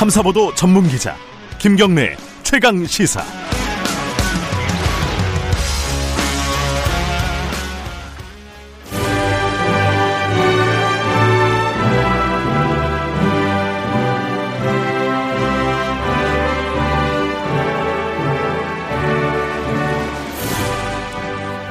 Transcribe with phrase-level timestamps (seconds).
[0.00, 1.14] 탐사보도 전문 기자
[1.58, 3.20] 김경래 최강 시사.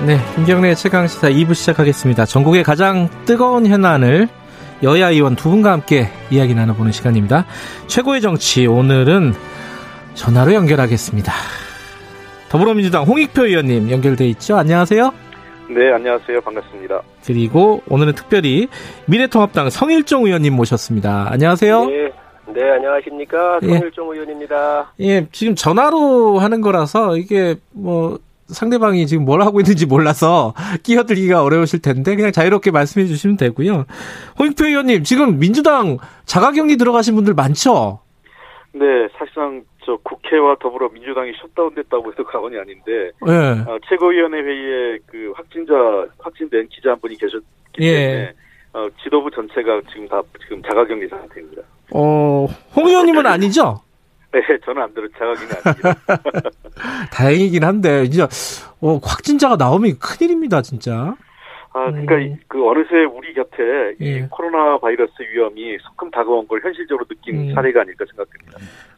[0.05, 2.27] 네, 김경래 최강 시사 2부 시작하겠습니다.
[2.27, 4.29] 전국의 가장 뜨거운 현안을
[4.81, 7.45] 여야 의원 두 분과 함께 이야기 나눠보는 시간입니다.
[7.87, 9.33] 최고의 정치 오늘은
[10.13, 11.33] 전화로 연결하겠습니다.
[12.49, 14.57] 더불어민주당 홍익표 의원님 연결돼 있죠.
[14.57, 15.13] 안녕하세요.
[15.69, 16.41] 네, 안녕하세요.
[16.41, 17.01] 반갑습니다.
[17.25, 18.67] 그리고 오늘은 특별히
[19.05, 21.27] 미래통합당 성일종 의원님 모셨습니다.
[21.29, 21.85] 안녕하세요.
[21.85, 22.11] 네,
[22.47, 23.59] 네 안녕하십니까.
[23.59, 24.13] 성일종 예.
[24.13, 24.93] 의원입니다.
[25.01, 28.17] 예, 지금 전화로 하는 거라서 이게 뭐
[28.53, 30.53] 상대방이 지금 뭘 하고 있는지 몰라서
[30.83, 33.85] 끼어들기가 어려우실 텐데 그냥 자유롭게 말씀해 주시면 되고요.
[34.37, 37.99] 홍익표 의원님 지금 민주당 자가격리 들어가신 분들 많죠?
[38.71, 43.33] 네, 사실상 저 국회와 더불어 민주당이 셧다운됐다고 해도 과언이 아닌데 네.
[43.33, 45.73] 어, 최고위원회 회의에 그 확진자
[46.19, 47.45] 확진된 기자 한 분이 계셨기
[47.79, 47.95] 예.
[47.95, 48.33] 때문에
[48.73, 51.61] 어, 지도부 전체가 지금 다 지금 자가격리 상태입니다.
[51.95, 53.81] 어, 홍 의원님은 아니죠?
[54.31, 56.49] 네, 저는 안 들어 자가격리 아닙니다.
[57.11, 58.27] 다행이긴 한데 진짜
[58.81, 61.15] 어, 확진자가 나오면 큰일입니다, 진짜.
[61.73, 62.37] 아, 그러니까 음.
[62.47, 64.05] 그 어느새 우리 곁에 예.
[64.05, 67.53] 이 코로나 바이러스 위험이 성큼 다가온 걸 현실적으로 느낀 음.
[67.53, 68.57] 사례가 아닐까 생각됩니다.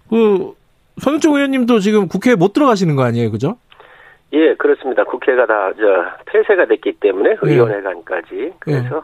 [0.10, 0.54] 그
[1.00, 3.58] 손영정 의원님도 지금 국회에 못 들어가시는 거 아니에요, 그죠?
[4.34, 5.04] 예, 그렇습니다.
[5.04, 7.38] 국회가 다 저 폐쇄가 됐기 때문에 예.
[7.42, 9.04] 의원회관까지 그래서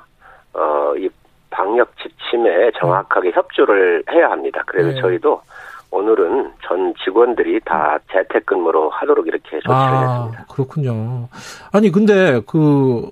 [0.55, 0.59] 예.
[0.59, 1.09] 어이
[1.49, 4.63] 방역 지침에 정확하게 협조를 해야 합니다.
[4.65, 5.01] 그래서 예.
[5.01, 5.41] 저희도
[5.91, 10.45] 오늘은 전 직원들이 다 재택근무로 하도록 이렇게 조치를 아, 했습니다.
[10.53, 11.27] 그렇군요.
[11.71, 13.09] 아니 근데 그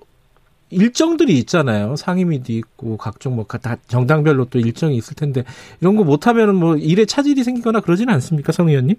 [0.72, 1.96] 일정들이 있잖아요.
[1.96, 5.44] 상임위도 있고 각종 뭐 다 정당별로 또 일정이 있을 텐데
[5.82, 8.96] 이런 거 못하면은 뭐 일에 차질이 생기거나 그러지는 않습니까, 성 의원님?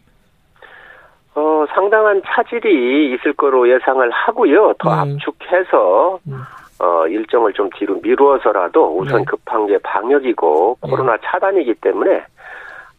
[1.34, 4.72] 어 상당한 차질이 있을 거로 예상을 하고요.
[4.78, 5.16] 더 음.
[5.18, 6.40] 압축해서 음.
[6.78, 9.24] 어 일정을 좀 뒤로 미루어서라도 우선 네.
[9.26, 10.90] 급한 게 방역이고 네.
[10.90, 12.24] 코로나 차단이기 때문에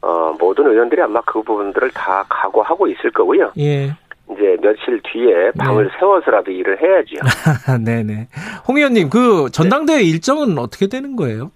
[0.02, 3.52] 어, 모든 의원들이 아마 그 부분들을 다 각오하고 있을 거고요.
[3.58, 3.92] 예.
[4.32, 5.92] 이제 며칠 뒤에 방을 네.
[6.00, 7.16] 세워서라도 일을 해야죠.
[7.84, 8.28] 네네.
[8.68, 10.04] 홍 의원님, 그 전당대회 네.
[10.04, 11.52] 일정은 어떻게 되는 거예요?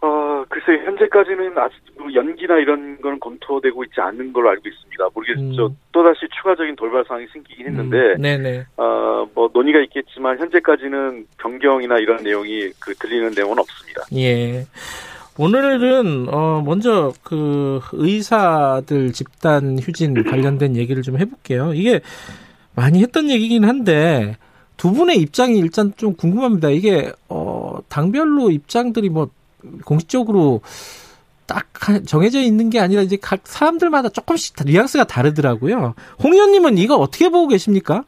[0.00, 5.08] 어, 글쎄 현재까지는 아직 뭐 연기나 이런 건 검토되고 있지 않는 걸로 알고 있습니다.
[5.14, 5.66] 모르겠죠.
[5.66, 5.76] 음.
[5.92, 8.20] 또다시 추가적인 돌발 사항이 생기긴 했는데, 음.
[8.20, 8.64] 네네.
[8.76, 14.02] 어, 뭐 논의가 있겠지만 현재까지는 변경이나 이런 내용이 그 들리는 내용은 없습니다.
[14.14, 14.64] 예.
[15.36, 21.74] 오늘은 어 먼저 그 의사들 집단 휴진 관련된 얘기를 좀 해볼게요.
[21.74, 22.00] 이게
[22.74, 24.36] 많이 했던 얘기긴 한데
[24.76, 26.70] 두 분의 입장이 일단 좀 궁금합니다.
[26.70, 29.28] 이게 어 당별로 입장들이 뭐
[29.84, 30.60] 공식적으로
[31.46, 31.66] 딱
[32.06, 35.94] 정해져 있는 게 아니라 이제 각 사람들마다 조금씩 뉘앙스가 다르더라고요.
[36.22, 38.04] 홍 의원님은 이거 어떻게 보고 계십니까?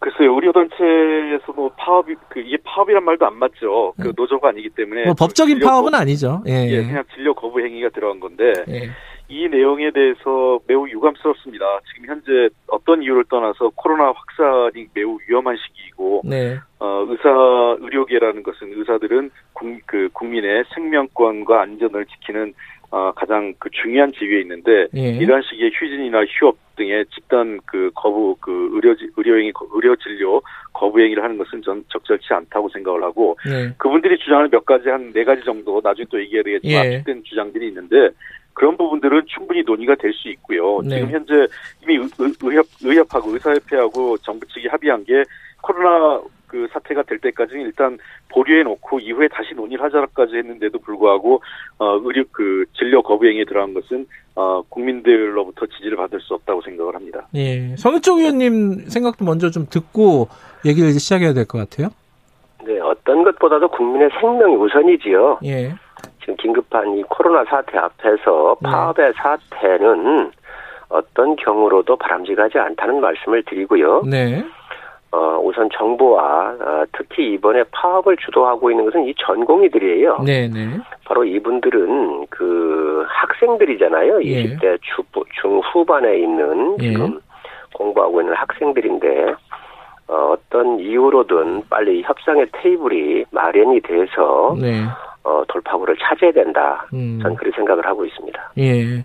[0.00, 3.92] 글쎄요, 의료단체에서 뭐 파업이, 그, 이게 파업이란 말도 안 맞죠.
[4.00, 4.12] 그 네.
[4.16, 5.04] 노조가 아니기 때문에.
[5.04, 6.42] 뭐 법적인 파업은 아니죠.
[6.48, 6.82] 예, 예.
[6.82, 8.52] 그냥 진료 거부 행위가 들어간 건데.
[8.68, 8.88] 예.
[9.30, 11.64] 이 내용에 대해서 매우 유감스럽습니다.
[11.92, 16.58] 지금 현재 어떤 이유를 떠나서 코로나 확산이 매우 위험한 시기이고, 네.
[16.80, 17.28] 어, 의사,
[17.78, 22.54] 의료계라는 것은 의사들은 국, 그 국민의 생명권과 안전을 지키는
[22.92, 25.10] 어, 가장 그 중요한 지위에 있는데 예.
[25.10, 30.42] 이런 식의 휴진이나 휴업 등의 집단 그 거부 그 의료 의료행위 의료 진료
[30.72, 33.72] 거부 행위를 하는 것은 전 적절치 않다고 생각을 하고 예.
[33.78, 37.04] 그분들이 주장하는 몇 가지 한 네 가지 정도 나중에 또 얘기해야 되겠지만 예.
[37.22, 38.10] 주장들이 있는데
[38.54, 40.80] 그런 부분들은 충분히 논의가 될 수 있고요.
[40.82, 40.96] 네.
[40.96, 41.46] 지금 현재
[41.82, 41.94] 이미
[42.42, 45.22] 의협 의협하고 의사협회하고 정부 측이 합의한 게
[45.62, 47.96] 코로나 그 사태가 될 때까지는 일단
[48.28, 51.40] 보류해 놓고 이후에 다시 논의를 하자까지 했는데도 불구하고
[51.78, 56.94] 어 의료 그 진료 거부 행위에 들어간 것은 어 국민들로부터 지지를 받을 수 없다고 생각을
[56.94, 57.26] 합니다.
[57.36, 57.76] 예.
[57.76, 60.28] 성일종 의원님 생각도 먼저 좀 듣고
[60.66, 61.90] 얘기를 시작해야 될 것 같아요.
[62.66, 65.38] 네, 어떤 것보다도 국민의 생명이 우선이지요.
[65.44, 65.72] 예.
[66.30, 68.70] 지금 긴급한 이 코로나 사태 앞에서 네.
[68.70, 69.12] 파업의 네.
[69.16, 70.30] 사태는
[70.88, 74.02] 어떤 경우로도 바람직하지 않다는 말씀을 드리고요.
[74.02, 74.44] 네.
[75.12, 80.18] 어, 우선 정부와 어, 특히 이번에 파업을 주도하고 있는 것은 이 전공의들이에요.
[80.24, 80.48] 네네.
[80.48, 80.78] 네.
[81.04, 84.22] 바로 이분들은 그 학생들이잖아요.
[84.24, 84.44] 예.
[84.44, 85.02] 20대 주,
[85.40, 86.92] 중후반에 있는 예.
[86.92, 87.20] 지금
[87.74, 89.34] 공부하고 있는 학생들인데
[90.08, 94.84] 어, 어떤 이유로든 빨리 협상의 테이블이 마련이 돼서 네.
[95.22, 96.86] 어, 돌파구를 찾아야 된다.
[96.92, 97.18] 음.
[97.22, 98.52] 전 그렇게 생각을 하고 있습니다.
[98.58, 99.04] 예.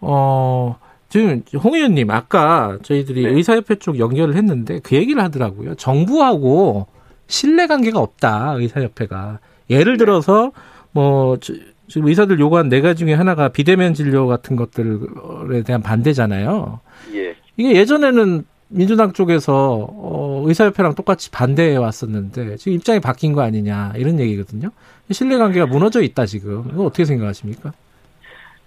[0.00, 0.76] 어.
[1.10, 3.30] 지금 홍 의원님 아까 저희들이 네.
[3.30, 5.74] 의사협회 쪽 연결을 했는데 그 얘기를 하더라고요.
[5.74, 6.86] 정부하고
[7.26, 10.04] 신뢰 관계가 없다 의사협회가 예를 네.
[10.04, 10.52] 들어서
[10.92, 16.78] 뭐 지금 의사들 요구한 네 가지 중에 하나가 비대면 진료 같은 것들에 대한 반대잖아요.
[17.14, 17.34] 예.
[17.56, 24.20] 이게 예전에는 민주당 쪽에서 어, 의사협회랑 똑같이 반대해 왔었는데 지금 입장이 바뀐 거 아니냐 이런
[24.20, 24.70] 얘기거든요.
[25.12, 26.64] 신뢰관계가 무너져 있다 지금.
[26.72, 27.72] 이거 어떻게 생각하십니까?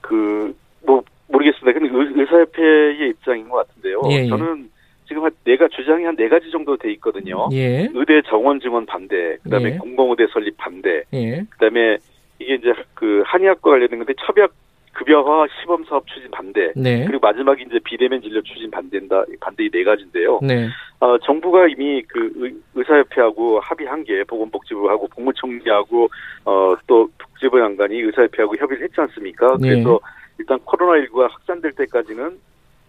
[0.01, 0.54] 그
[0.86, 1.80] 뭐 모르겠습니다.
[1.80, 1.90] 근데
[2.22, 4.01] 의사협회의 입장인 것 같은데요.
[4.12, 4.28] 예, 예.
[4.28, 4.69] 저는
[5.07, 7.48] 지금 한 내가 주장이 한 네 가지 정도 돼 있거든요.
[7.54, 7.90] 예.
[7.94, 9.78] 의대 정원 증원 반대, 그다음에 예.
[9.78, 11.45] 공공의대 설립 반대, 예.
[11.51, 11.98] 그다음에
[12.40, 14.51] 이게 이제 그 한의학과 관련된 건데 첩약
[14.94, 16.72] 급여화 시범 사업 추진 반대.
[16.75, 17.06] 네.
[17.06, 20.40] 그리고 마지막에 이제 비대면 진료 추진 반대다 반대 이 네 가지인데요.
[20.44, 20.69] 네.
[21.00, 26.10] 어, 정부가 이미 그 의, 사협회하고 합의한 게 보건복지부하고 국무총리하고
[26.45, 29.57] 어, 또 복지부 장관이 의사협회하고 협의를 했지 않습니까?
[29.60, 29.69] 네.
[29.69, 30.00] 그래서
[30.38, 32.38] 일단 코로나19가 확산될 때까지는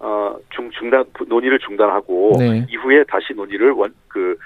[0.01, 2.67] 어, 중, 중단, 논의를 중단하고, 네.
[2.69, 4.37] 이후에 다시 논의를 원, 그,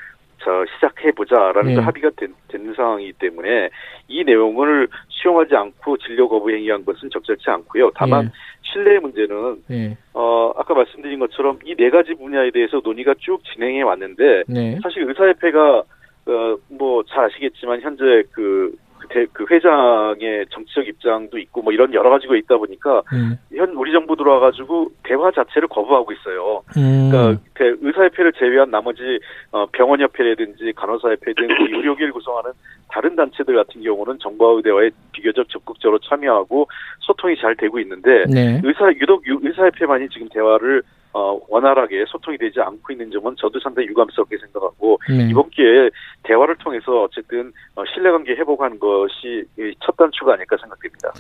[0.43, 1.81] 저, 시작해보자라는 네.
[1.81, 3.71] 합의가 된, 된 상황이기 때문에
[4.09, 7.91] 이 내용을 수용하지 않고 진료 거부 행위한 것은 적절치 않고요.
[7.95, 8.31] 다만, 네.
[8.63, 9.97] 신뢰의 문제는, 네.
[10.13, 14.79] 어, 아까 말씀드린 것처럼 이 네 가지 분야에 대해서 논의가 쭉 진행해 왔는데, 네.
[14.83, 18.88] 사실 의사협회가, 어, 뭐, 잘 아시겠지만, 현재 그, 대,
[19.33, 23.37] 그 회장의 정치적 입장도 있고 뭐 이런 여러 가지가 있다 보니까 음.
[23.55, 26.63] 현 우리 정부 들어와가지고 대화 자체를 거부하고 있어요.
[26.77, 27.11] 음.
[27.11, 27.41] 그러니까
[27.81, 29.19] 의사협회를 제외한 나머지
[29.51, 32.53] 어, 병원협회라든지 간호사협회 등 의료계를 구성하는
[32.89, 36.69] 다른 단체들 같은 경우는 정부와 의대와의 비교적 적극적으로 참여하고
[37.01, 38.61] 소통이 잘 되고 있는데 네.
[38.65, 40.83] 의사 유독 의사협회만이 지금 대화를
[41.19, 45.29] 어, 원활하게 소통이 되지 않고 있는 점은 저도 상당히 유감스럽게 생각하고 네.
[45.29, 45.91] 이번 기회에
[46.23, 49.45] 대화를 통해서 어쨌든 어, 신뢰관계 회복하는 것이
[49.85, 51.13] 첫 단추가 아닐까 생각됩니다.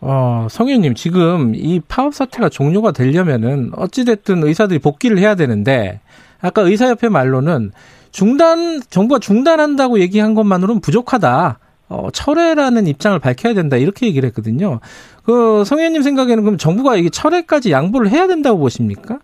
[0.00, 6.00] 어, 성현님 지금 이 파업 사태가 종료가 되려면은 어찌됐든 의사들이 복귀를 해야 되는데
[6.40, 7.70] 아까 의사협회 말로는
[8.10, 11.58] 중단 정부가 중단한다고 얘기한 것만으로는 부족하다.
[11.92, 14.80] 어, 철회라는 입장을 밝혀야 된다 이렇게 얘기를 했거든요.
[15.24, 19.18] 그 성현님 생각에는 그럼 정부가 이게 철회까지 양보를 해야 된다고 보십니까?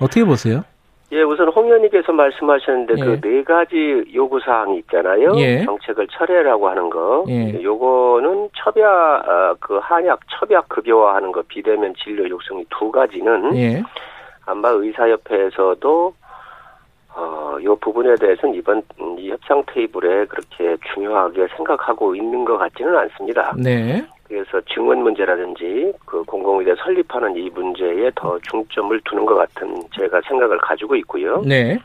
[0.00, 0.62] 어떻게 보세요?
[1.10, 3.20] 예, 우선 홍 의원님께서 말씀하셨는데 그 예.
[3.20, 5.38] 그네 가지 요구 사항이 있잖아요.
[5.38, 5.64] 예.
[5.64, 7.24] 정책을 철회라고 하는 거.
[7.28, 7.62] 예.
[7.62, 13.82] 요거는 첩약 어, 그 한약 첩약 급여화하는 거 비대면 진료 요청이 두 가지는 예.
[14.44, 16.12] 아마 의사협회에서도
[17.18, 18.80] 어, 요 부분에 대해서는 이번
[19.18, 23.52] 이 협상 테이블에 그렇게 중요하게 생각하고 있는 것 같지는 않습니다.
[23.58, 24.06] 네.
[24.28, 30.58] 그래서 증원 문제라든지 그 공공의대 설립하는 이 문제에 더 중점을 두는 것 같은 제가 생각을
[30.58, 31.42] 가지고 있고요.
[31.44, 31.76] 네.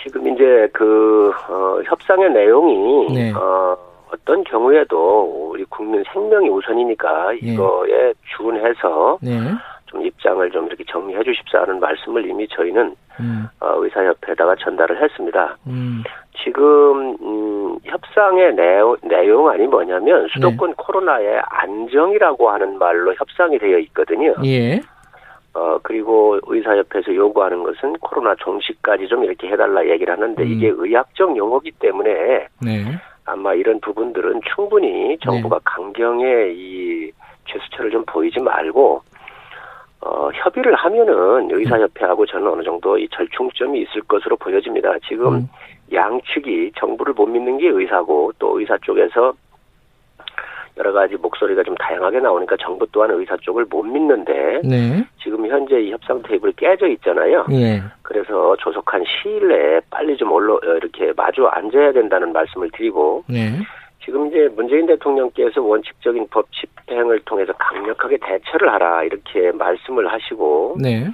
[0.00, 3.32] 지금 이제 그 어, 협상의 내용이 네.
[3.32, 3.76] 어,
[4.12, 7.38] 어떤 경우에도 우리 국민 생명이 우선이니까 네.
[7.42, 8.12] 이거에 네.
[8.36, 9.38] 준해서 네.
[9.92, 13.46] 좀 입장을 좀 이렇게 정리해 주십사는 말씀을 이미 저희는 음.
[13.60, 15.56] 어, 의사협회에다가 전달을 했습니다.
[15.66, 16.02] 음.
[16.42, 20.74] 지금 음, 협상의 내용, 내용안이 뭐냐면 수도권 네.
[20.78, 24.34] 코로나의 안정이라고 하는 말로 협상이 되어 있거든요.
[24.44, 24.80] 예.
[25.54, 30.48] 어 그리고 의사협회에서 요구하는 것은 코로나 종식까지 좀 이렇게 해달라 얘기를 하는데 음.
[30.48, 32.84] 이게 의학적 용어기 때문에 네.
[33.26, 35.62] 아마 이런 부분들은 충분히 정부가 네.
[35.64, 37.12] 강경의 이
[37.46, 39.02] 제스처를 좀 보이지 말고
[40.04, 44.94] 어, 협의를 하면은 의사협회하고 저는 어느 정도 이 절충점이 있을 것으로 보여집니다.
[45.06, 45.48] 지금 음.
[45.92, 49.32] 양측이 정부를 못 믿는 게 의사고 또 의사 쪽에서
[50.78, 55.04] 여러 가지 목소리가 좀 다양하게 나오니까 정부 또한 의사 쪽을 못 믿는데 네.
[55.22, 57.44] 지금 현재 이 협상 테이블이 깨져 있잖아요.
[57.48, 57.80] 네.
[58.02, 63.52] 그래서 조속한 시일 내에 빨리 좀 올라 이렇게 마주 앉아야 된다는 말씀을 드리고 네.
[64.04, 71.08] 지금 이제 문재인 대통령께서 원칙적인 법 집행을 통해서 강력하게 대처를 하라 이렇게 말씀을 하시고 네.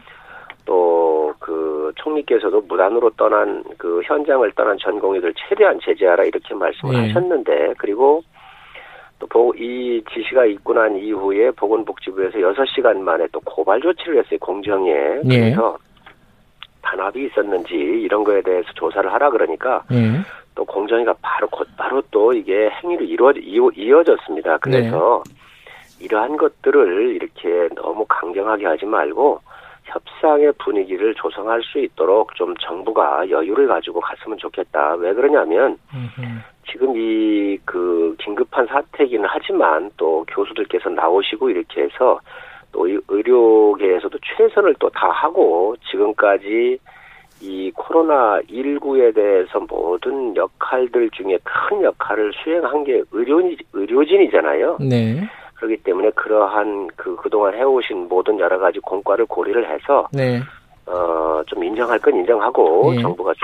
[0.65, 7.09] 또그 총리께서도 무단으로 떠난 그 현장을 떠난 전공의들 최대한 제재하라 이렇게 말씀을 네.
[7.09, 8.23] 하셨는데 그리고
[9.31, 14.93] 또 이 지시가 있고 난 이후에 보건복지부에서 6시간 만에 또 고발 조치를 했어요 공정에
[15.25, 15.41] 네.
[15.41, 15.77] 그래서
[16.83, 20.21] 단합이 있었는지 이런 거에 대해서 조사를 하라 그러니까 네.
[20.59, 24.59] 또 공정위가 바로 곧바로 또 이게 행위로 이루어 이어졌습니다.
[24.59, 26.05] 그래서 네.
[26.05, 29.39] 이러한 것들을 이렇게 너무 강경하게 하지 말고
[29.85, 34.95] 협상의 분위기를 조성할 수 있도록 좀 정부가 여유를 가지고 갔으면 좋겠다.
[34.97, 35.79] 왜 그러냐면
[36.69, 42.19] 지금 이 그 긴급한 사태기는 하지만 또 교수들께서 나오시고 이렇게 해서
[42.73, 46.79] 또 의료계에서도 최선을 또 다 하고 지금까지 이
[47.99, 54.79] 코로나 19에 대해서 모든 역할들 중에 큰 역할을 수행한 게 의료진 의료진이잖아요.
[54.81, 55.29] 네.
[55.55, 60.41] 그렇기 때문에 그러한 그 그동안 해오신 모든 여러 가지 공과를 고려를 해서 네.
[60.87, 63.03] 어, 좀 인정할 건 인정하고 예.
[63.03, 63.35] 정부가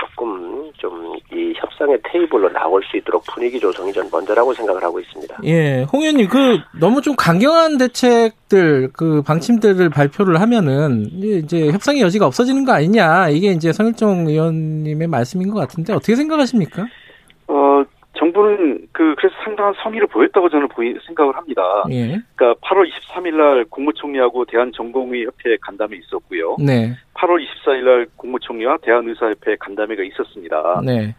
[1.85, 5.37] 협상의 테이블로 나올 수 있도록 분위기 조성이 전 먼저라고 생각을 하고 있습니다.
[5.45, 12.25] 예, 홍 의원님 그 너무 좀 강경한 대책들 그 방침들을 발표를 하면은 이제 협상의 여지가
[12.25, 16.87] 없어지는 거 아니냐 이게 이제 성일종 의원님의 말씀인 것 같은데 어떻게 생각하십니까?
[17.47, 17.83] 어,
[18.17, 21.61] 정부는 그 그래서 상당한 성의를 보였다고 저는 보이, 생각을 합니다.
[21.91, 22.19] 예.
[22.35, 26.55] 그러니까 8월 23일 날 국무총리하고 대한전공의 협회 간담회 있었고요.
[26.59, 26.95] 네.
[27.13, 30.81] 8월 24일 날 국무총리와 대한의사협회 간담회가 있었습니다.
[30.83, 31.13] 네.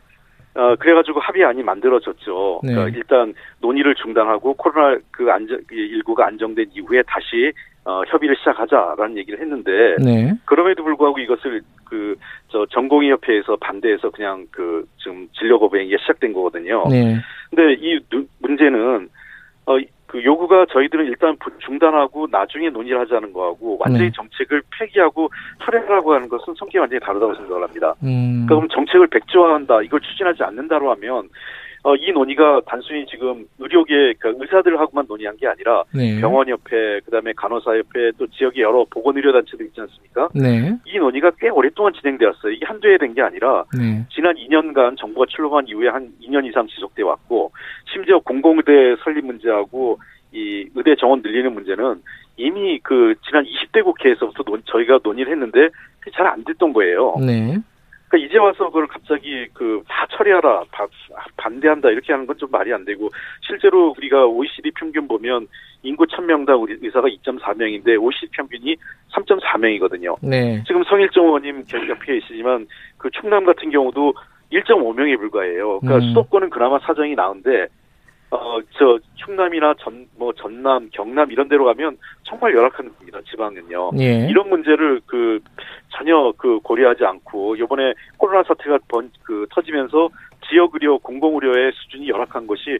[0.56, 2.60] 어, 그래가지고 합의안이 만들어졌죠.
[2.62, 2.72] 네.
[2.72, 7.52] 그러니까 일단 논의를 중단하고 코로나 그 안정, 일구가 안정된 이후에 다시
[7.84, 10.32] 어, 협의를 시작하자라는 얘기를 했는데 네.
[10.44, 12.16] 그럼에도 불구하고 이것을 그
[12.56, 16.84] 저 전공의 협회에서 반대해서 그냥 그 지금 진료 거부행위가 시작된 거거든요.
[16.90, 17.16] 네.
[17.50, 18.00] 근데 이
[18.38, 19.08] 문제는
[19.66, 19.76] 어,
[20.16, 24.12] 그 요구가 저희들은 일단 중단하고 나중에 논의를 하자는 거하고 완전히 네.
[24.14, 25.28] 정책을 폐기하고
[25.62, 27.94] 철회하라고 하는 것은 성격이 완전히 다르다고 생각을 합니다.
[28.02, 28.46] 음.
[28.48, 31.28] 그럼 정책을 백조화한다, 이걸 추진하지 않는다로 하면
[31.86, 36.20] 어, 이 논의가 단순히 지금 의료계 그 의사들하고만 논의한 게 아니라 네.
[36.20, 40.28] 병원협회, 그다음에 간호사협회 또 지역의 여러 보건의료단체들 있지 않습니까?
[40.34, 40.76] 네.
[40.84, 42.50] 이 논의가 꽤 오랫동안 진행되었어요.
[42.54, 44.04] 이게 한두 해 된 게 아니라 네.
[44.10, 47.52] 지난 2년간 정부가 출범한 이후에 한 2년 이상 지속돼 왔고
[47.92, 50.00] 심지어 공공의대 설립 문제하고
[50.32, 52.02] 이 의대 정원 늘리는 문제는
[52.36, 55.68] 이미 그 지난 20대 국회에서부터 논, 저희가 논의를 했는데
[56.14, 57.14] 잘 안 됐던 거예요.
[57.24, 57.56] 네.
[58.08, 60.86] 그러니까 이제 와서 그걸 갑자기 그 다 처리하라 바,
[61.36, 63.08] 반대한다 이렇게 하는 건 좀 말이 안 되고
[63.40, 65.48] 실제로 우리가 OECD 평균 보면
[65.82, 68.76] 인구 1000명당 우리 의사가 2.4명인데 OECD 평균이
[69.14, 70.16] 3.4명이거든요.
[70.22, 70.62] 네.
[70.66, 72.66] 지금 성일정 의원님 옆에 계시지만
[72.98, 74.14] 그 충남 같은 경우도
[74.52, 75.80] 1.5명에 불과해요.
[75.80, 76.08] 그러니까 음.
[76.08, 77.68] 수도권은 그나마 사정이 나은데
[78.30, 83.92] 어, 저, 충남이나 전, 뭐, 전남, 경남 이런 데로 가면 정말 열악한 겁니다, 지방은요.
[83.98, 84.26] 예.
[84.28, 85.40] 이런 문제를 그,
[85.90, 90.08] 전혀 그 고려하지 않고, 요번에 코로나 사태가 번, 그, 터지면서
[90.48, 92.78] 지역 의료, 공공 의료의 수준이 열악한 것이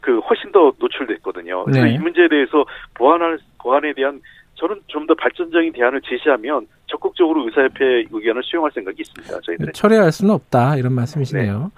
[0.00, 1.64] 그, 훨씬 더 노출됐거든요.
[1.64, 1.94] 그래서 네.
[1.94, 4.20] 이 문제에 대해서 보완할, 보완에 대한
[4.62, 9.40] 저는 좀 더 발전적인 대안을 제시하면 적극적으로 의사협회 의견을 수용할 생각이 있습니다.
[9.42, 11.72] 저희들 철회할 수는 없다 이런 말씀이시네요.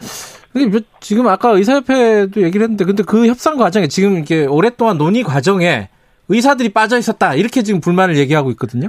[0.53, 0.65] 네.
[0.67, 5.89] 근데 지금 아까 의사협회도 얘기를 했는데 근데 그 협상 과정에 지금 이렇게 오랫동안 논의 과정에
[6.29, 8.89] 의사들이 빠져 있었다 이렇게 지금 불만을 얘기하고 있거든요.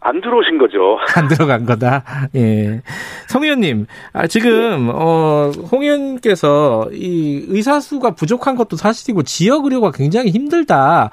[0.00, 0.98] 안 들어오신 거죠.
[1.14, 2.02] 안 들어간 거다.
[2.34, 2.80] 예.
[3.28, 9.90] 성 의원님, 아, 지금, 어, 홍 의원께서 이 의사 수가 부족한 것도 사실이고 지역 의료가
[9.92, 11.10] 굉장히 힘들다.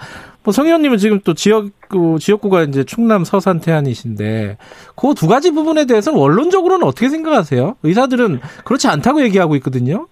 [0.48, 4.56] 뭐성 의원님은 지금 또 지역, 그 지역구가 이제 충남 서산 태안이신데,
[4.96, 7.76] 그 두 가지 부분에 대해서는 원론적으로는 어떻게 생각하세요?
[7.84, 10.08] 의사들은 그렇지 않다고 얘기하고 있거든요.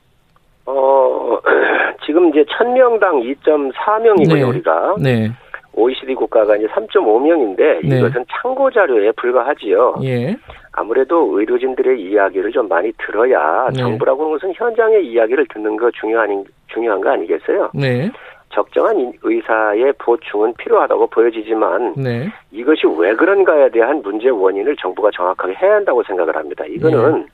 [0.66, 1.40] 어,
[2.06, 4.44] 지금 이제 1000명당 2.4명이고요, 네.
[4.44, 4.96] 우리가.
[5.00, 5.32] 네.
[5.72, 7.98] OECD 국가가 이제 3.5명인데 네.
[8.00, 9.96] 이것은 참고 자료에 불과하지요.
[10.04, 10.36] 예.
[10.74, 13.80] 아무래도 의료진들의 이야기를 좀 많이 들어야 네.
[13.80, 17.70] 정부라고 하는 것은 현장의 이야기를 듣는 거 중요한 중요한 거 아니겠어요?
[17.74, 18.12] 네.
[18.56, 22.30] 적정한 의사의 보충은 필요하다고 보여지지만 네.
[22.52, 26.64] 이것이 왜 그런가에 대한 문제 원인을 정부가 정확하게 해야 한다고 생각을 합니다.
[26.66, 27.26] 이거는 네.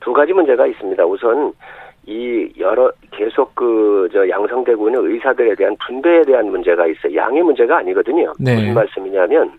[0.00, 1.04] 두 가지 문제가 있습니다.
[1.04, 1.52] 우선
[2.06, 7.14] 이 여러 계속 그 저 양성되고 있는 의사들에 대한 분배에 대한 문제가 있어요.
[7.14, 8.32] 양의 문제가 아니거든요.
[8.38, 8.54] 네.
[8.54, 9.52] 무슨 말씀이냐면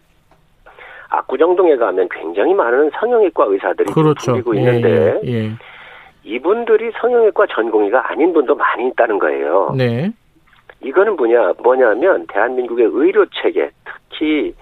[1.10, 4.44] 압구정동에 가면 굉장히 많은 성형외과 의사들이 그렇죠.
[4.44, 5.52] 고 있는데 예, 예.
[6.24, 9.74] 이분들이 성형외과 전공의가 아닌 분도 많이 있다는 거예요.
[9.78, 10.12] 네.
[10.82, 14.54] 이거는 뭐냐 뭐냐면 대한민국의 의료 체계 특히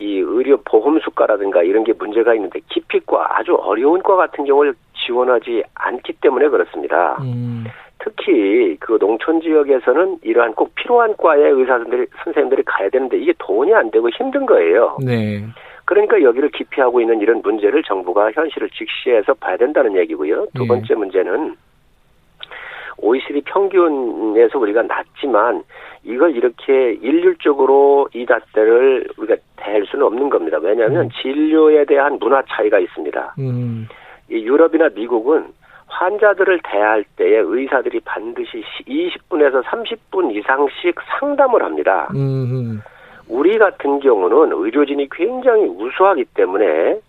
[0.00, 5.64] 이 의료 보험 수가라든가 이런 게 문제가 있는데 기피과 아주 어려운 과 같은 경우를 지원하지
[5.74, 7.18] 않기 때문에 그렇습니다.
[7.20, 7.64] 음.
[7.98, 13.90] 특히 그 농촌 지역에서는 이러한 꼭 필요한 과의 의사들이 선생님들이 가야 되는데 이게 돈이 안
[13.90, 14.96] 되고 힘든 거예요.
[15.04, 15.44] 네.
[15.84, 20.46] 그러니까 여기를 기피하고 있는 이런 문제를 정부가 현실을 직시해서 봐야 된다는 얘기고요.
[20.54, 20.68] 두 네.
[20.68, 20.94] 번째 네.
[20.94, 21.56] 문제는
[23.00, 25.62] OECD 평균에서 우리가 낮지만
[26.04, 30.58] 이걸 이렇게 일률적으로 이 잣대를 우리가 댈 수는 없는 겁니다.
[30.60, 31.08] 왜냐하면 음.
[31.20, 33.34] 진료에 대한 문화 차이가 있습니다.
[33.38, 33.88] 음.
[34.30, 35.46] 이 유럽이나 미국은
[35.86, 42.08] 환자들을 대할 때에 의사들이 반드시 20분에서 30분 이상씩 상담을 합니다.
[42.14, 42.80] 음.
[43.28, 47.00] 우리 같은 경우는 의료진이 굉장히 우수하기 때문에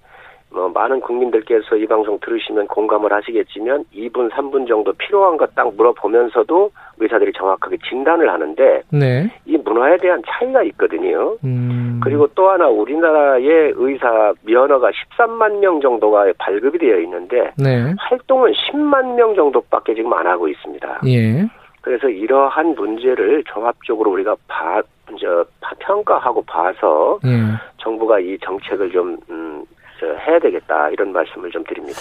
[0.52, 6.72] 뭐 많은 국민들께서 이 방송 들으시면 공감을 하시겠지만 2분, 3분 정도 필요한 것 딱 물어보면서도
[7.00, 9.30] 의사들이 정확하게 진단을 하는데 네.
[9.46, 11.36] 이 문화에 대한 차이가 있거든요.
[11.44, 12.00] 음.
[12.02, 17.94] 그리고 또 하나 우리나라의 의사 면허가 13만 명 정도가 발급이 되어 있는데 네.
[18.00, 21.02] 활동은 10만 명 정도밖에 지금 안 하고 있습니다.
[21.08, 21.46] 예.
[21.82, 24.82] 그래서 이러한 문제를 종합적으로 우리가 봐,
[25.20, 25.46] 저,
[25.80, 27.30] 평가하고 봐서 예.
[27.78, 29.64] 정부가 이 정책을 좀 음,
[30.06, 32.00] 해야 되겠다 이런 말씀을 좀 드립니다.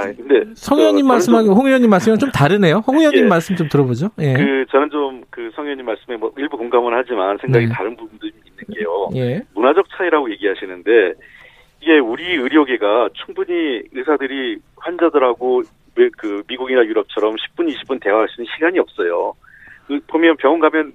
[0.00, 2.82] 아, 근데 성 의원님 말씀하고 홍 의원님 말씀은 좀 다르네요.
[2.86, 3.28] 홍 의원님 예.
[3.28, 4.10] 말씀 좀 들어보죠.
[4.20, 4.34] 예.
[4.34, 7.72] 그 저는 좀 그 성 의원님 말씀에 뭐 일부 공감은 하지만 생각이 네.
[7.72, 8.42] 다른 부분도 있는
[8.74, 9.08] 게요.
[9.16, 9.40] 예.
[9.54, 11.14] 문화적 차이라고 얘기하시는데
[11.80, 15.62] 이게 우리 의료계가 충분히 의사들이 환자들하고
[16.16, 19.34] 그 미국이나 유럽처럼 10분, 20분 대화할 수 있는 시간이 없어요.
[19.88, 20.92] 그 보면 병원 가면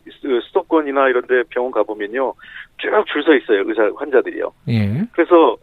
[0.48, 2.34] 수도권이나 이런데 병원 가 보면요
[2.78, 4.52] 쭉 줄 서 있어요 의사 환자들이요.
[4.70, 5.04] 예.
[5.12, 5.58] 그래서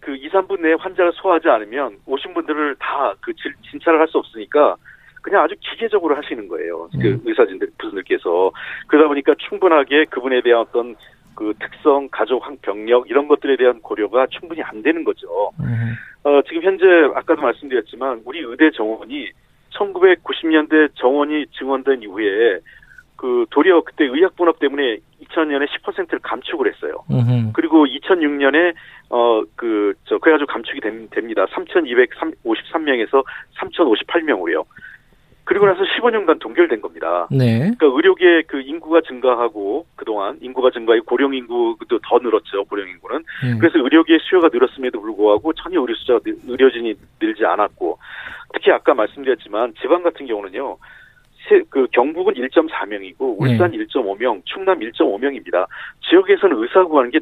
[0.00, 3.32] 그 2, 3분 내에 환자를 소화하지 않으면 오신 분들을 다 그
[3.70, 4.76] 진찰을 할 수 없으니까
[5.22, 6.88] 그냥 아주 기계적으로 하시는 거예요.
[7.00, 7.20] 그 음.
[7.24, 8.50] 의사진들 분들께서
[8.86, 10.96] 그러다 보니까 충분하게 그분에 대한 어떤
[11.34, 15.50] 그 특성, 가족, 병력 이런 것들에 대한 고려가 충분히 안 되는 거죠.
[15.60, 15.94] 음.
[16.24, 19.30] 어, 지금 현재 아까도 말씀드렸지만 우리 의대 정원이
[19.74, 22.60] 1990년대 정원이 증원된 이후에
[23.18, 27.04] 그 도리어 그때 의학 분업 때문에 2000년에 10%를 감축을 했어요.
[27.10, 27.50] 음흠.
[27.52, 28.74] 그리고 2006년에
[29.08, 31.44] 어그저 그래가지고 감축이 됩니다.
[31.46, 33.24] 3,253명에서
[33.58, 34.64] 3,058명으로요.
[35.42, 37.26] 그리고 나서 15년간 동결된 겁니다.
[37.32, 37.58] 네.
[37.58, 42.66] 그러니까 의료계 그 인구가 증가하고 그동안 인구가 증가해 고령 인구도 더 늘었죠.
[42.66, 43.24] 고령 인구는.
[43.44, 43.58] 음.
[43.58, 47.98] 그래서 의료계 수요가 늘었음에도 불구하고 전혀 의료 숫자가 의료진이 늘지 않았고
[48.52, 50.76] 특히 아까 말씀드렸지만 지방 같은 경우는요.
[51.70, 53.78] 그 경북은 1.4명이고 울산 네.
[53.78, 55.66] 1.5명, 충남 1.5명입니다.
[56.08, 57.18] 지역에서는 의사 구하는 게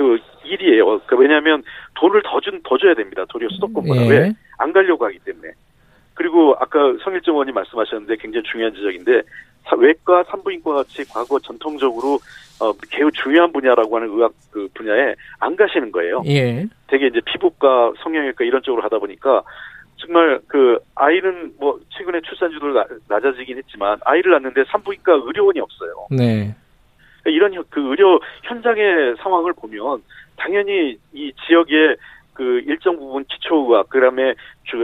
[0.00, 0.86] 그 일이에요.
[0.86, 1.62] 그러니까 왜냐하면
[1.94, 3.22] 돈을 더 준 더 줘야 됩니다.
[3.28, 4.08] 도리어 수도권보다 네.
[4.08, 5.50] 왜안 가려고 하기 때문에.
[6.14, 9.22] 그리고 아까 성일정 의원님 말씀하셨는데 굉장히 중요한 지적인데
[9.76, 12.18] 외과 산부인과 같이 과거 전통적으로
[12.60, 16.22] 어 매우 중요한 분야라고 하는 의학 그 분야에 안 가시는 거예요.
[16.26, 16.66] 예.
[16.88, 19.42] 되게 이제 피부과, 성형외과 이런 쪽으로 하다 보니까
[19.96, 22.20] 정말 그 아이는 뭐 최근에
[22.70, 26.06] 출산율도 낮아지긴 했지만 아이를 낳는데 산부인과 의료원이 없어요.
[26.10, 26.54] 네.
[27.26, 30.02] 이런 그 의료 현장의 상황을 보면
[30.36, 31.96] 당연히 이 지역에
[32.32, 34.34] 그 일정 부분 기초의학 그다음에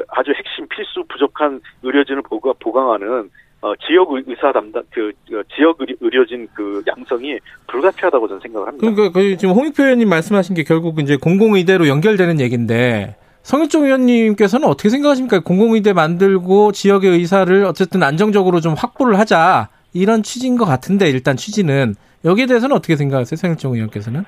[0.08, 2.22] 아주 핵심 필수 부족한 의료진을
[2.58, 3.30] 보강하는
[3.62, 8.90] 어, 지역 의사 담당 그, 그 지역 의료진 그 양성이 불가피하다고 저는 생각을 합니다.
[8.90, 13.16] 그러니까 그 지금 홍익표 의원님 말씀하신 게 결국 이제 공공의대로 연결되는 얘기인데
[13.46, 15.38] 성일종 의원님께서는 어떻게 생각하십니까?
[15.38, 21.94] 공공의대 만들고 지역의 의사를 어쨌든 안정적으로 좀 확보를 하자 이런 취지인 것 같은데 일단 취지는
[22.24, 24.24] 여기에 대해서는 어떻게 생각하세요, 성일종 의원께서는?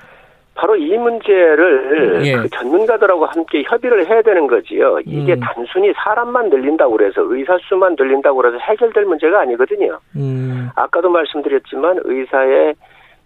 [0.55, 2.37] 바로 이 문제를 예.
[2.37, 4.99] 그 전문가들하고 함께 협의를 해야 되는 거지요.
[5.05, 5.39] 이게 음.
[5.41, 9.99] 단순히 사람만 늘린다고 그래서 의사 수만 늘린다고 그래서 해결될 문제가 아니거든요.
[10.15, 10.69] 음.
[10.75, 12.73] 아까도 말씀드렸지만 의사의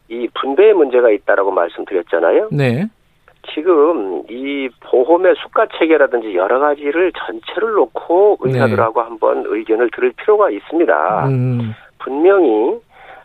[0.10, 2.50] 이 분배의 문제가 있다라고 말씀드렸잖아요.
[2.52, 2.88] 네.
[3.54, 9.08] 지금 이 보험의 수가 체계라든지 여러 가지를 전체를 놓고 의사들하고 네.
[9.08, 11.28] 한번 의견을 들을 필요가 있습니다.
[11.28, 11.74] 음.
[12.00, 12.80] 분명히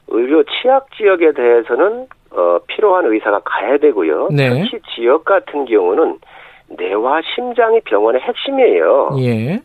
[0.09, 4.29] 의료 취약 지역에 대해서는 어, 필요한 의사가 가야 되고요.
[4.31, 4.51] 네.
[4.51, 6.19] 특히 지역 같은 경우는
[6.69, 9.11] 뇌와 심장이 병원의 핵심이에요.
[9.21, 9.61] 예.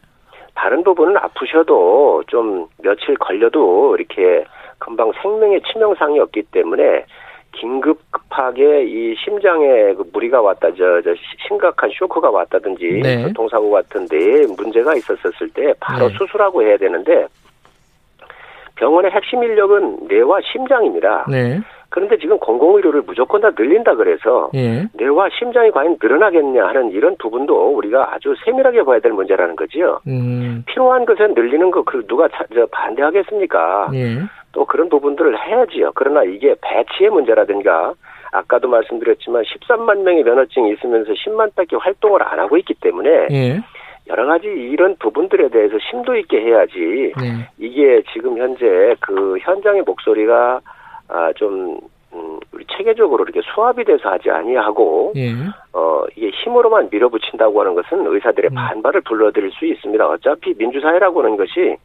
[0.56, 4.46] 다른 부분은 아프셔도 좀 며칠 걸려도 이렇게
[4.78, 7.06] 금방 생명의 치명상이 없기 때문에
[7.54, 11.13] 긴급 급하게 이 심장에 그 무리가 왔다, 저, 저
[11.48, 13.24] 심각한 쇼크가 왔다든지 네.
[13.24, 16.16] 교통사고 같은데 문제가 있었을 때 바로 네.
[16.18, 17.28] 수술하고 해야 되는데
[18.76, 21.26] 병원의 핵심 인력은 뇌와 심장입니다.
[21.30, 21.62] 네.
[21.89, 24.88] 그런데 지금 공공의료를 무조건 다 늘린다 그래서 예.
[24.94, 30.00] 뇌와 심장이 과연 늘어나겠냐 하는 이런 부분도 우리가 아주 세밀하게 봐야 될 문제라는 거지요.
[30.08, 30.63] 음.
[30.66, 33.92] 필요한 것에 늘리는 거 그 누가 차, 저 반대하겠습니까?
[33.94, 34.18] 예.
[34.54, 35.92] 또 그런 부분들을 해야지요.
[35.96, 37.94] 그러나 이게 배치의 문제라든가
[38.32, 43.60] 아까도 말씀드렸지만 13만 명의 면허증이 있으면서 10만 밖에 활동을 안 하고 있기 때문에 예.
[44.08, 47.48] 여러 가지 이런 부분들에 대해서 심도 있게 해야지 네.
[47.58, 50.62] 이게 지금 현재 그 현장의 목소리가
[51.08, 51.80] 아, 좀,
[52.13, 55.32] 음, 우리 체계적으로 이렇게 수합이 돼서 하지 아니하고, 예.
[55.74, 58.56] 어, 이게 힘으로만 밀어붙인다고 하는 것은 의사들의 음.
[58.56, 60.08] 반발을 불러들일 수 있습니다.
[60.08, 61.76] 어차피 민주사회라고 하는 것이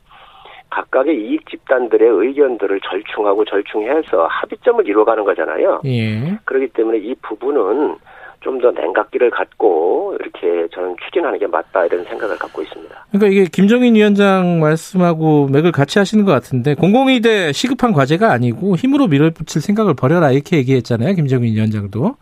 [0.70, 5.80] 각각의 이익 집단들의 의견들을 절충하고 절충해서 합의점을 이루어가는 거잖아요.
[5.86, 6.38] 예.
[6.44, 7.96] 그렇기 때문에 이 부분은
[8.40, 13.06] 좀 더 냉각기를 갖고 이렇게 저는 추진하는 게 맞다 이런 생각을 갖고 있습니다.
[13.10, 19.06] 그러니까 이게 김정인 위원장 말씀하고 맥을 같이 하시는 것 같은데 공공의대 시급한 과제가 아니고 힘으로
[19.06, 21.14] 밀어붙일 생각을 버려라 이렇게 얘기했잖아요.
[21.14, 22.16] 김정인 위원장도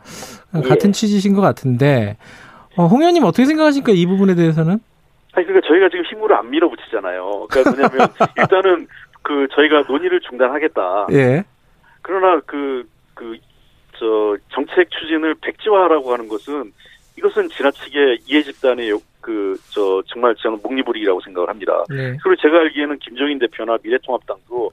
[0.52, 0.92] 같은 예.
[0.92, 2.16] 취지신 것 같은데
[2.76, 4.78] 어, 홍 의원님 어떻게 생각하십니까 이 부분에 대해서는?
[5.36, 7.46] 아니 그러니까 저희가 지금 힘으로 안 밀어붙이잖아요.
[7.50, 8.88] 그러니까 뭐냐면 일단은
[9.22, 11.06] 그 저희가 논의를 중단하겠다.
[11.12, 11.44] 예.
[12.02, 13.38] 그러나 그그 그,
[13.98, 16.72] 저 정책 추진을 백지화하라고 하는 것은
[17.16, 19.46] 이것은 지나치게 이해 집단의 그
[19.76, 21.84] 저 정말 저는 목리부리라고 생각을 합니다.
[21.90, 22.16] 네.
[22.22, 24.72] 그리고 제가 알기에는 김종인 대표나 미래통합당도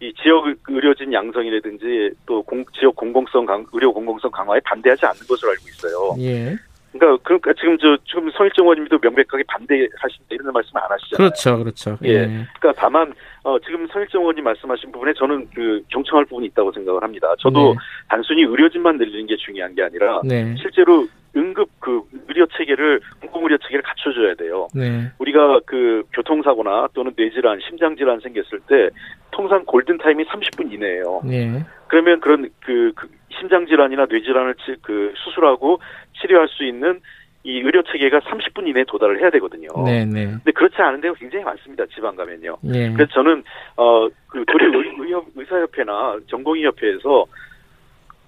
[0.00, 5.50] 이 지역 의료진 양성이라든지 또 공, 지역 공공성 강, 의료 공공성 강화에 반대하지 않는 것으로
[5.50, 6.16] 알고 있어요.
[6.20, 6.56] 예.
[6.98, 11.16] 그러니까 그러니까 지금 저 지금 성일정 의원님도 명백하게 반대하신다 이런 말씀 안 하시잖아요.
[11.16, 11.98] 그렇죠, 그렇죠.
[12.04, 12.08] 예.
[12.08, 12.26] 예.
[12.58, 13.12] 그러니까 다만
[13.44, 17.34] 어 지금 성일정 의원님 말씀하신 부분에 저는 그 경청할 부분이 있다고 생각을 합니다.
[17.38, 17.78] 저도 네.
[18.08, 20.54] 단순히 의료진만 늘리는 게 중요한 게 아니라 네.
[20.56, 21.06] 실제로
[21.36, 24.68] 응급 그 의료 체계를 공공 의료 체계를 갖춰줘야 돼요.
[24.74, 25.10] 네.
[25.18, 28.90] 우리가 그 교통사고나 또는 뇌질환, 심장 질환 생겼을 때
[29.30, 31.22] 통상 골든 타임이 30분 이내예요.
[31.24, 31.64] 네.
[31.86, 35.80] 그러면 그런 그, 그 심장 질환이나 뇌 질환을 치, 그 수술하고
[36.20, 37.00] 치료할 수 있는
[37.44, 39.68] 이 의료 체계가 30분 이내에 도달을 해야 되거든요.
[39.84, 40.26] 네, 네.
[40.26, 41.86] 근데 그렇지 않은 데가 굉장히 많습니다.
[41.86, 42.58] 지방 가면요.
[42.62, 42.92] 네.
[42.92, 43.42] 그래서 저는
[43.76, 47.26] 어그 도리 의, 의사협회나 전공의협회에서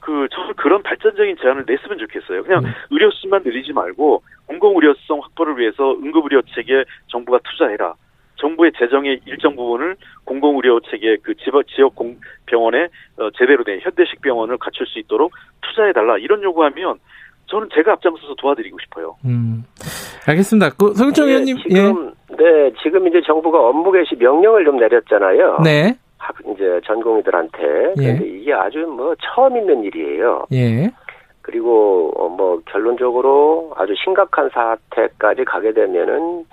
[0.00, 2.44] 그 저는 그런 발전적인 제안을 냈으면 좋겠어요.
[2.44, 2.72] 그냥 음.
[2.90, 7.94] 의료 수만 늘리지 말고 공공 의료성 확보를 위해서 응급 의료 체계 정부가 투자해라.
[8.40, 14.20] 정부의 재정의 일정 부분을 공공의료 체계 그 지역 지역 공 병원에 어, 제대로 된 현대식
[14.22, 16.98] 병원을 갖출 수 있도록 투자해 달라 이런 요구하면
[17.46, 19.16] 저는 제가 앞장서서 도와드리고 싶어요.
[19.24, 19.64] 음,
[20.26, 20.70] 알겠습니다.
[20.79, 22.37] 그 성정 네, 의원님, 지금 예.
[22.37, 25.59] 네 지금 이제 정부가 업무 개시 명령을 좀 내렸잖아요.
[25.64, 25.96] 네.
[26.55, 28.05] 이제 전공의들한테 예.
[28.05, 30.46] 근데 이게 아주 뭐 처음 있는 일이에요.
[30.53, 30.90] 예.
[31.42, 36.44] 그리고 어, 뭐 결론적으로 아주 심각한 사태까지 가게 되면은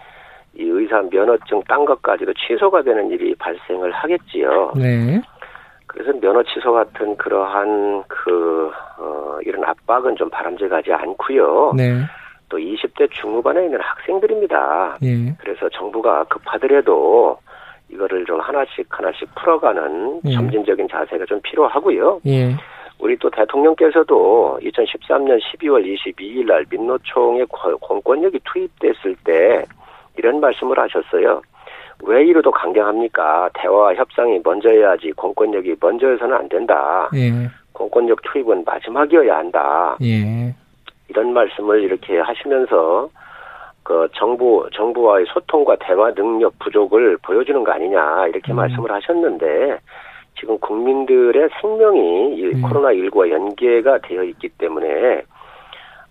[0.58, 4.74] 이 의사 면허증 딴 것까지도 취소가 되는 일이 발생을 하겠지요.
[4.76, 5.22] 네.
[5.86, 11.74] 그래서 면허 취소 같은 그러한 그, 어, 이런 압박은 좀 바람직하지 않고요.
[11.76, 12.02] 네.
[12.50, 14.98] 또 20대 중후반에 있는 학생들입니다.
[15.04, 15.36] 예.
[15.40, 17.38] 그래서 정부가 급하더라도
[17.90, 20.32] 이거를 좀 하나씩 하나씩 풀어가는 예.
[20.32, 22.22] 점진적인 자세가 좀 필요하고요.
[22.26, 22.56] 예.
[23.00, 27.46] 우리 또 대통령께서도 2013년 12월 22일 날 민노총의
[27.82, 29.66] 공권력이 투입됐을 때
[30.18, 31.42] 이런 말씀을 하셨어요.
[32.04, 33.50] 왜 이로도 강경합니까?
[33.54, 37.10] 대화와 협상이 먼저여야지 공권력이 먼저여서는 안 된다.
[37.16, 37.32] 예.
[37.74, 39.98] 공권력 투입은 마지막이어야 한다.
[40.02, 40.54] 예.
[41.10, 43.10] 이런 말씀을 이렇게 하시면서
[43.84, 48.58] 그 정부 정부와의 소통과 대화 능력 부족을 보여주는 거 아니냐 이렇게 음.
[48.58, 49.80] 말씀을 하셨는데
[50.38, 52.62] 지금 국민들의 생명이 이 음.
[52.62, 55.24] 코로나 19와 연계가 되어 있기 때문에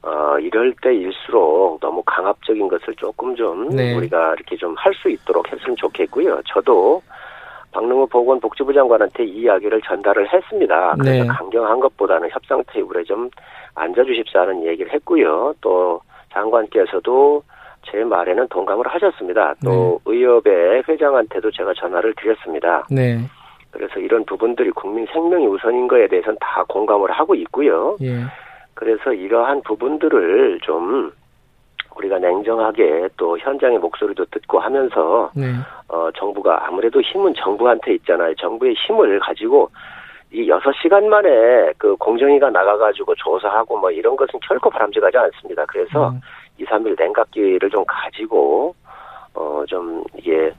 [0.06, 3.94] 어, 이럴 때일수록 너무 강압적인 것을 조금 좀 네.
[3.96, 6.40] 우리가 이렇게 좀 할 수 있도록 했으면 좋겠고요.
[6.46, 7.02] 저도
[7.72, 10.94] 박능호 보건복지부 장관한테 이 이야기를 전달을 했습니다.
[10.98, 11.28] 그래서 네.
[11.28, 13.28] 강경한 것보다는 협상 테이블에 좀
[13.74, 15.54] 앉아주십사는 얘기를 했고요.
[15.60, 16.00] 또
[16.32, 17.42] 장관께서도
[17.90, 19.54] 제 말에는 동감을 하셨습니다.
[19.64, 20.12] 또 네.
[20.12, 22.86] 의협의 회장한테도 제가 전화를 드렸습니다.
[22.90, 23.18] 네.
[23.70, 27.96] 그래서 이런 부분들이 국민 생명이 우선인 거에 대해서는 다 공감을 하고 있고요.
[28.02, 28.22] 예.
[28.76, 31.10] 그래서 이러한 부분들을 좀
[31.96, 35.54] 우리가 냉정하게 또 현장의 목소리도 듣고 하면서 네.
[35.88, 38.34] 어 정부가 아무래도 힘은 정부한테 있잖아요.
[38.34, 39.70] 정부의 힘을 가지고
[40.30, 45.64] 이 여섯 시간 만에 그 공정위가 나가가지고 조사하고 뭐 이런 것은 결코 바람직하지 않습니다.
[45.66, 46.20] 그래서 음.
[46.58, 48.74] 2, 3일 냉각기를 좀 가지고
[49.34, 50.52] 어 좀 이게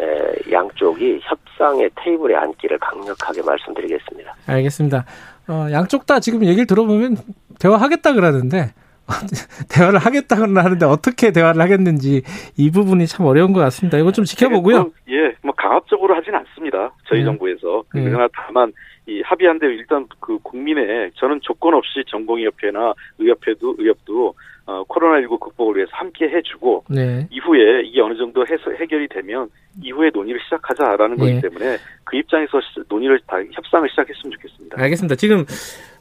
[0.00, 4.34] 에, 양쪽이 협상의 테이블에 앉기를 강력하게 말씀드리겠습니다.
[4.46, 5.04] 알겠습니다.
[5.48, 7.16] 어, 양쪽 다 지금 얘기를 들어보면
[7.58, 8.72] 대화하겠다 그러는데
[9.70, 12.22] 대화를 하겠다고는 하는데 어떻게 대화를 하겠는지
[12.56, 13.98] 이 부분이 참 어려운 것 같습니다.
[13.98, 14.80] 이거 좀 지켜보고요.
[14.82, 16.92] 뭐, 예, 뭐 강압적으로 하진 않습니다.
[17.08, 17.24] 저희 네.
[17.24, 18.04] 정부에서 네.
[18.04, 18.72] 그러나 다만
[19.06, 24.34] 이 합의한 데 일단 그 국민의 저는 조건 없이 전공의협회나 의협회도 의협도
[24.68, 27.26] 어, 코로나19 극복을 위해서 함께 해주고 네.
[27.30, 29.48] 이후에 이게 어느 정도 해서 해결이 되면
[29.82, 31.24] 이후에 논의를 시작하자라는 네.
[31.24, 34.76] 거기 때문에 그 입장에서 논의를 다 협상을 시작했으면 좋겠습니다.
[34.78, 35.14] 알겠습니다.
[35.14, 35.46] 지금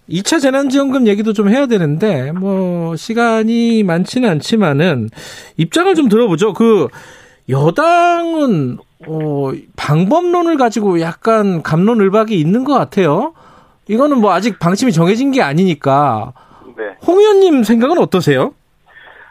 [0.10, 5.12] 2차 재난지원금 얘기도 좀 해야 되는데 뭐 시간이 많지는 않지만은
[5.56, 6.52] 입장을 좀 들어보죠.
[6.52, 6.90] 그
[7.48, 13.34] 여당은 어 방법론을 가지고 약간 감론을박이 있는 것 같아요.
[13.88, 16.34] 이거는 뭐 아직 방침이 정해진 게 아니니까.
[17.00, 17.06] 네.
[17.06, 18.54] 홍 의원님 생각은 어떠세요?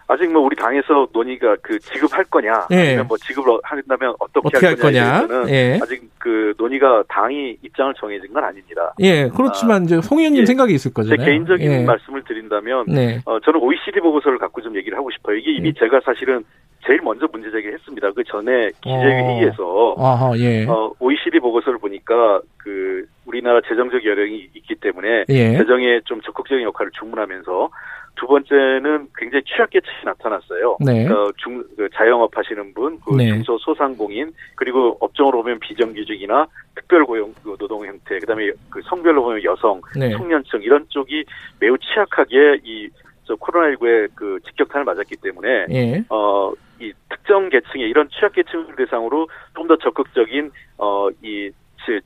[0.09, 2.77] 아직 뭐 우리 당에서 논의가 그 지급할 거냐 예.
[2.77, 5.51] 아니면 뭐 지급을 한다면 어떻게, 어떻게 할 거냐, 거냐?
[5.51, 5.81] 예.
[5.83, 8.95] 아직 그 논의가 당이 입장을 정해진 건 아닙니다.
[9.01, 10.47] 예, 그렇지만 아, 이제 홍 의원님 예.
[10.47, 11.19] 생각이 있을 거잖아요.
[11.19, 11.85] 제 개인적인 예.
[11.85, 13.21] 말씀을 드린다면 네.
[13.25, 15.37] 어, 저는 OECD 보고서를 갖고 좀 얘기를 하고 싶어요.
[15.37, 15.73] 이게 이미 예.
[15.73, 16.45] 제가 사실은
[16.87, 18.13] 제일 먼저 문제 제기했습니다.
[18.13, 20.33] 그 전에 기재회의에서 어.
[20.37, 20.67] 예.
[20.67, 25.57] 어, OECD 보고서를 보니까 그 우리나라 재정적 여력이 있기 때문에 예.
[25.59, 27.71] 재정에 좀 적극적인 역할을 주문하면서
[28.17, 30.79] 두 번째는 굉장히 취약계층이 나타났어요.
[30.81, 31.07] 네.
[31.07, 33.27] 어, 중, 그 자영업 하시는 분, 그 네.
[33.27, 39.45] 중소 소상공인, 그리고 업종으로 보면 비정규직이나 특별고용 그 노동 형태, 그 다음에 그 성별로 보면
[39.45, 40.11] 여성, 네.
[40.13, 41.25] 청년층 이런 쪽이
[41.61, 46.05] 매우 취약하게 이저 코로나19의 그 직격탄을 맞았기 때문에 예.
[46.09, 51.51] 어, 이 특정 계층의 이런 취약계층을 대상으로 좀 더 적극적인 어, 이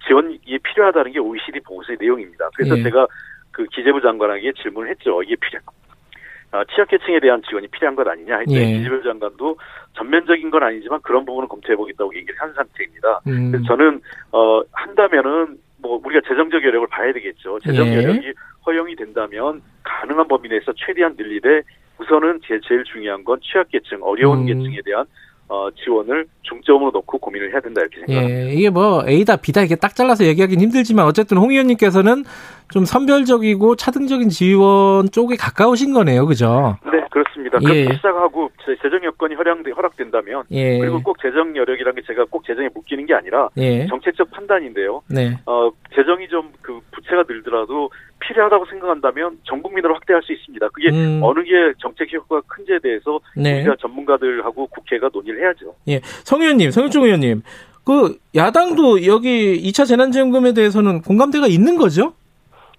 [0.06, 2.48] 지원이 필요하다는 게 OECD 보고서의 내용입니다.
[2.54, 2.82] 그래서 예.
[2.82, 3.06] 제가
[3.50, 5.22] 그 기재부 장관에게 질문을 했죠.
[5.22, 5.60] 이게 필요
[6.52, 8.76] 어, 취약계층에 대한 지원이 필요한 것 아니냐 했더니 예.
[8.76, 9.56] 이재명 장관도
[9.94, 13.20] 전면적인 건 아니지만 그런 부분은 검토해보겠다고 얘기를 한 상태입니다.
[13.28, 13.52] 음.
[13.52, 14.00] 그래서 저는
[14.32, 17.58] 어, 한다면은 뭐 우리가 재정적 여력을 봐야 되겠죠.
[17.60, 17.96] 재정 예.
[17.96, 18.32] 여력이
[18.66, 21.62] 허용이 된다면 가능한 범위 내에서 최대한 늘리되
[21.98, 24.46] 우선은 제, 제일 중요한 건 취약계층, 어려운 음.
[24.46, 25.04] 계층에 대한
[25.50, 28.40] 어, 지원을 중점으로 놓고 고민을 해야 된다 이렇게 생각합니다.
[28.40, 32.24] 예, 이게 뭐 A다 B다 이게 딱 잘라서 얘기하기는 힘들지만 어쨌든 홍 의원님께서는
[32.70, 36.78] 좀 선별적이고 차등적인 지원 쪽에 가까우신 거네요, 그죠?
[36.84, 37.58] 네, 그렇습니다.
[37.62, 37.66] 예.
[37.66, 40.78] 그렇게 시작하고 재정 여건이 허락, 허락된다면 예.
[40.78, 43.86] 그리고 꼭 재정 여력이라는 게 제가 꼭 재정에 묶이는 게 아니라 예.
[43.88, 45.02] 정책적 판단인데요.
[45.08, 45.36] 네.
[45.46, 47.90] 어, 재정이 좀 그 부채가 늘더라도
[48.30, 50.68] 필요하다고 생각한다면 전 국민으로 확대할 수 있습니다.
[50.68, 51.20] 그게 음.
[51.22, 53.60] 어느 게 정책 효과가 큰지에 대해서 네.
[53.60, 55.74] 우리가 전문가들하고 국회가 논의를 해야죠.
[55.88, 57.42] 예, 성 의원님, 성일종 의원님,
[57.84, 62.14] 그 야당도 여기 2차 재난지원금에 대해서는 공감대가 있는 거죠?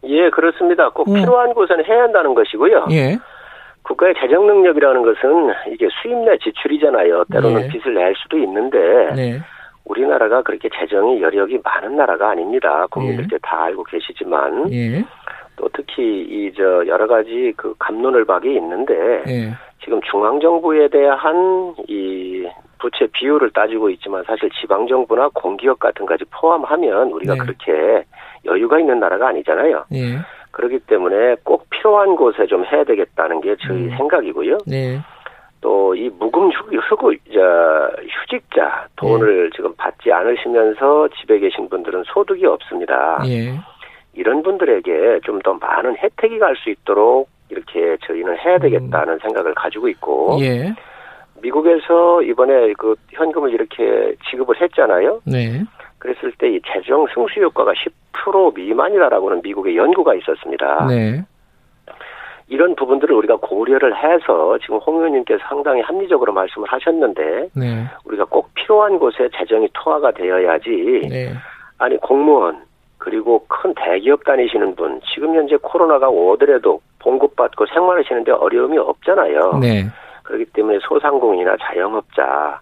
[0.03, 0.89] 예, 그렇습니다.
[0.89, 1.15] 꼭 음.
[1.15, 2.87] 필요한 곳은 해야 한다는 것이고요.
[2.91, 3.17] 예.
[3.83, 7.25] 국가의 재정 능력이라는 것은 이게 수입 내 지출이잖아요.
[7.31, 7.67] 때로는 네.
[7.67, 8.77] 빚을 낼 수도 있는데
[9.15, 9.39] 네.
[9.85, 12.87] 우리나라가 그렇게 재정이 여력이 많은 나라가 아닙니다.
[12.91, 13.39] 국민들께 예.
[13.41, 15.03] 다 알고 계시지만 예.
[15.61, 19.51] 또 특히 이 저 여러 가지 그 감론을박이 있는데 예.
[19.83, 22.47] 지금 중앙 정부에 대한 이
[22.79, 27.39] 부채 비율을 따지고 있지만 사실 지방 정부나 공기업 같은 까지 포함하면 우리가 네.
[27.39, 28.03] 그렇게
[28.45, 29.85] 여유가 있는 나라가 아니잖아요.
[29.93, 30.17] 예.
[30.49, 33.97] 그렇기 때문에 꼭 필요한 곳에 좀 해야 되겠다는 게 저희 음.
[33.97, 34.57] 생각이고요.
[34.65, 34.99] 네.
[35.61, 39.55] 또이 무금 휴, 휴, 휴직자 돈을 예.
[39.55, 43.19] 지금 받지 않으시면서 집에 계신 분들은 소득이 없습니다.
[44.15, 44.19] 예.
[44.19, 49.19] 이런 분들에게 좀 더 많은 혜택이 갈 수 있도록 이렇게 저희는 해야 되겠다는 음.
[49.19, 50.73] 생각을 가지고 있고 예.
[51.41, 55.21] 미국에서 이번에 그 현금을 이렇게 지급을 했잖아요.
[55.25, 55.63] 네.
[55.97, 57.73] 그랬을 때 이 재정 승수 효과가
[58.13, 60.85] 10% 미만이다라고는 미국의 연구가 있었습니다.
[60.87, 61.23] 네.
[62.47, 67.85] 이런 부분들을 우리가 고려를 해서 지금 홍 의원님께서 상당히 합리적으로 말씀을 하셨는데 네.
[68.05, 70.69] 우리가 꼭 필요한 곳에 재정이 투하가 되어야지
[71.09, 71.33] 네.
[71.77, 72.63] 아니 공무원
[73.01, 79.57] 그리고 큰 대기업 다니시는 분 지금 현재 코로나가 오더라도 봉급받고 생활하시는데 어려움이 없잖아요.
[79.59, 79.87] 네.
[80.21, 82.61] 그렇기 때문에 소상공인이나 자영업자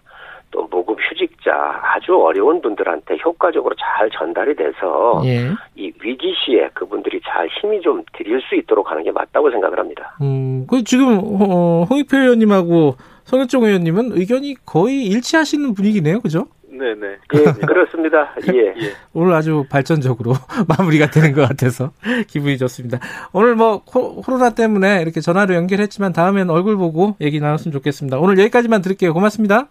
[0.50, 5.50] 또 모급 휴직자 아주 어려운 분들한테 효과적으로 잘 전달이 돼서 예.
[5.76, 10.16] 이 위기 시에 그분들이 잘 힘이 좀 드릴 수 있도록 하는 게 맞다고 생각을 합니다.
[10.22, 16.46] 음, 그 지금 어, 홍익표 의원님하고 성현종 의원님은 의견이 거의 일치하시는 분위기네요, 그죠?
[16.80, 17.16] 네네.
[17.34, 18.34] 예, 그렇습니다.
[18.52, 18.68] 예.
[18.68, 18.92] 예.
[19.12, 20.32] 오늘 아주 발전적으로
[20.66, 21.92] 마무리가 되는 것 같아서
[22.26, 22.98] 기분이 좋습니다.
[23.32, 28.18] 오늘 뭐 코, 로나 때문에 이렇게 전화로 연결했지만 다음엔 얼굴 보고 얘기 나눴으면 좋겠습니다.
[28.18, 29.12] 오늘 여기까지만 드릴게요.
[29.12, 29.68] 고맙습니다.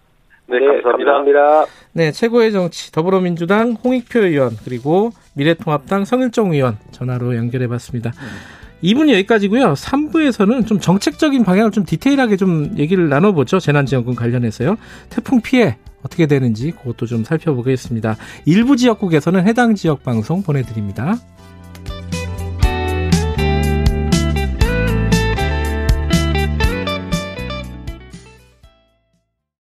[0.47, 1.11] 네, 네 감사합니다.
[1.11, 1.65] 감사합니다.
[1.93, 8.11] 네, 최고의 정치 더불어민주당 홍익표 의원 그리고 미래통합당 성일종 의원 전화로 연결해봤습니다.
[8.11, 8.59] 음.
[8.83, 9.73] 2분 여기까지고요.
[9.73, 13.59] 3부에서는 좀 정책적인 방향을 좀 디테일하게 좀 얘기를 나눠보죠.
[13.59, 14.77] 재난지원금 관련해서요.
[15.09, 18.17] 태풍 피해 어떻게 되는지 그것도 좀 살펴보겠습니다.
[18.45, 21.17] 일부 지역국에서는 해당 지역 방송 보내드립니다.